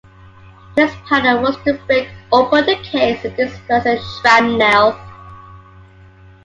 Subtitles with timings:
[0.75, 4.97] This powder was to break open the case and disperse the shrapnel.